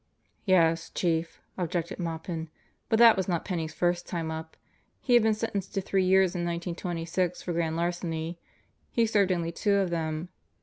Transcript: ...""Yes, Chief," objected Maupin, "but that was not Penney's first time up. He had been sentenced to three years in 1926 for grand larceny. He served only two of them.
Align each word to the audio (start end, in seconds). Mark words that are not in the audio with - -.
...""Yes, 0.45 0.89
Chief," 0.89 1.39
objected 1.59 1.99
Maupin, 1.99 2.49
"but 2.89 2.97
that 2.97 3.15
was 3.15 3.27
not 3.27 3.45
Penney's 3.45 3.75
first 3.75 4.07
time 4.07 4.31
up. 4.31 4.57
He 4.99 5.13
had 5.13 5.21
been 5.21 5.35
sentenced 5.35 5.75
to 5.75 5.81
three 5.81 6.05
years 6.05 6.33
in 6.33 6.39
1926 6.43 7.43
for 7.43 7.53
grand 7.53 7.75
larceny. 7.75 8.39
He 8.89 9.05
served 9.05 9.31
only 9.31 9.51
two 9.51 9.75
of 9.75 9.91
them. 9.91 10.29